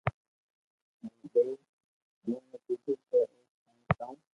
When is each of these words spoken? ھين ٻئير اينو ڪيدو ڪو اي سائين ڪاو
ھين 1.03 1.13
ٻئير 1.33 1.47
اينو 2.23 2.57
ڪيدو 2.65 2.93
ڪو 3.07 3.19
اي 3.33 3.39
سائين 3.57 3.81
ڪاو 3.99 4.13